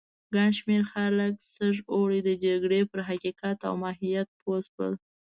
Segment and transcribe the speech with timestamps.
[0.33, 4.93] ګڼ شمېر خلک سږ اوړی د جګړې پر حقیقت او ماهیت پوه شول.